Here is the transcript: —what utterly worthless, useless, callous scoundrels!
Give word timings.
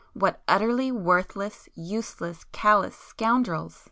—what 0.15 0.41
utterly 0.47 0.91
worthless, 0.91 1.69
useless, 1.75 2.43
callous 2.51 2.97
scoundrels! 2.97 3.79